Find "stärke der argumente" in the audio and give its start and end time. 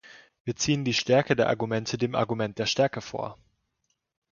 0.95-1.95